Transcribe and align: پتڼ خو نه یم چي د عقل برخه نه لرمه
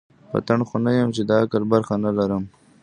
پتڼ 0.29 0.59
خو 0.67 0.75
نه 0.85 0.91
یم 0.97 1.09
چي 1.15 1.21
د 1.25 1.31
عقل 1.43 1.63
برخه 1.73 1.95
نه 2.03 2.11
لرمه 2.17 2.47